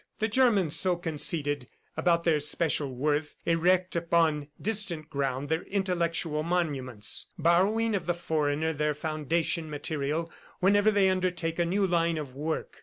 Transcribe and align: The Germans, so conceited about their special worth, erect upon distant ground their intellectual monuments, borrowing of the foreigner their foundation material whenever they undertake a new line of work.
The 0.17 0.27
Germans, 0.27 0.75
so 0.75 0.95
conceited 0.95 1.67
about 1.95 2.23
their 2.23 2.39
special 2.39 2.95
worth, 2.95 3.35
erect 3.45 3.95
upon 3.95 4.47
distant 4.59 5.11
ground 5.11 5.47
their 5.47 5.61
intellectual 5.61 6.41
monuments, 6.41 7.27
borrowing 7.37 7.93
of 7.93 8.07
the 8.07 8.15
foreigner 8.15 8.73
their 8.73 8.95
foundation 8.95 9.69
material 9.69 10.31
whenever 10.59 10.89
they 10.89 11.07
undertake 11.07 11.59
a 11.59 11.65
new 11.65 11.85
line 11.85 12.17
of 12.17 12.33
work. 12.33 12.79